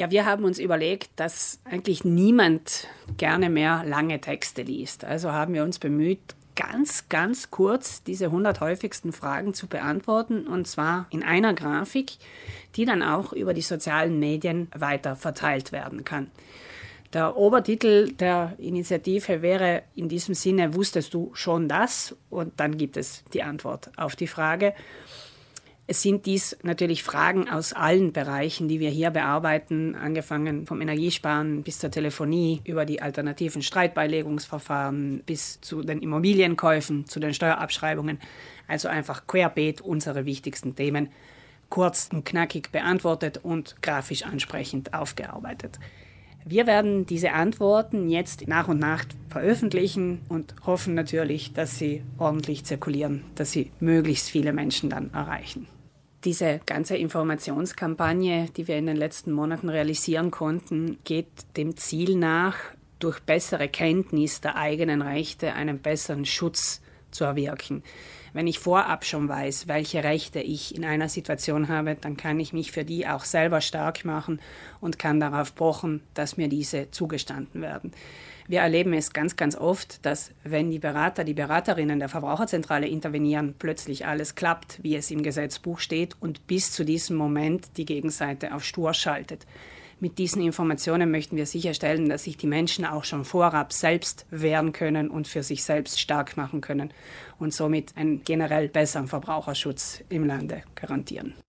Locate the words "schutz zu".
66.26-67.24